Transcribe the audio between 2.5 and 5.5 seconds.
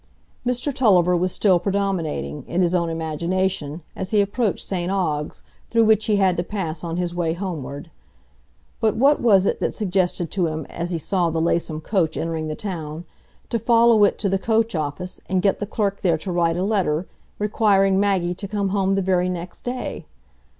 his own imagination, as he approached St Ogg's,